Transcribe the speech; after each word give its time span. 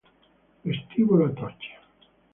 Vestibolo 0.65 1.23
Atocha 1.29 1.73